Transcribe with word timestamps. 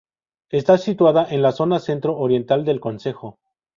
Está 0.49 0.79
situada 0.79 1.27
en 1.29 1.43
la 1.43 1.51
zona 1.51 1.77
centro 1.77 2.17
oriental 2.17 2.65
del 2.65 2.79
concejo. 2.79 3.37